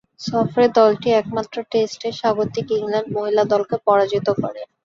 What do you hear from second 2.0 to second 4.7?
স্বাগতিক ইংল্যান্ড মহিলা দলকে পরাজিত করে।